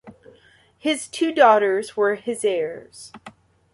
[0.79, 3.11] His two daughters were his heirs.